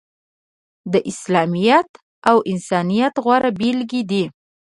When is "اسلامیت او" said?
1.11-2.37